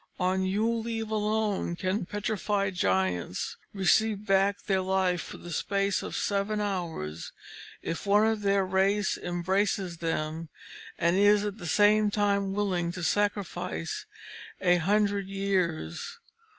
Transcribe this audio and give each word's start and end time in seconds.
On 0.19 0.41
Yule 0.41 0.87
eve 0.87 1.11
alone 1.11 1.75
can 1.75 2.07
petrified 2.07 2.73
Giants 2.73 3.57
receive 3.71 4.25
back 4.25 4.63
their 4.63 4.81
life 4.81 5.21
for 5.21 5.37
the 5.37 5.51
space 5.51 6.01
of 6.01 6.15
seven 6.15 6.59
hours, 6.59 7.31
if 7.83 8.07
one 8.07 8.25
of 8.25 8.41
their 8.41 8.65
race 8.65 9.15
embraces 9.15 9.97
them, 9.97 10.49
and 10.97 11.15
is 11.17 11.45
at 11.45 11.59
the 11.59 11.67
same 11.67 12.09
time 12.09 12.51
willing 12.53 12.91
to 12.93 13.03
sacrifice 13.03 14.07
a 14.59 14.77
hundred 14.77 15.27
years. 15.27 16.17